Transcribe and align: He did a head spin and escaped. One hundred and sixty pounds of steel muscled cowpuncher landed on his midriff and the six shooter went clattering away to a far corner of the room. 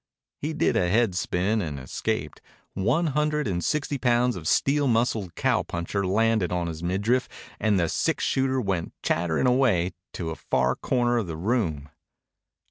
He 0.39 0.53
did 0.53 0.75
a 0.75 0.89
head 0.89 1.13
spin 1.13 1.61
and 1.61 1.79
escaped. 1.79 2.41
One 2.73 3.05
hundred 3.05 3.47
and 3.47 3.63
sixty 3.63 3.99
pounds 3.99 4.35
of 4.35 4.47
steel 4.47 4.87
muscled 4.87 5.35
cowpuncher 5.35 6.07
landed 6.07 6.51
on 6.51 6.65
his 6.65 6.81
midriff 6.81 7.29
and 7.59 7.79
the 7.79 7.87
six 7.87 8.23
shooter 8.23 8.59
went 8.59 8.93
clattering 9.03 9.45
away 9.45 9.91
to 10.13 10.31
a 10.31 10.35
far 10.35 10.75
corner 10.75 11.19
of 11.19 11.27
the 11.27 11.37
room. 11.37 11.89